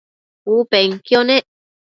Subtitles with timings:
[0.53, 1.45] U penquio nec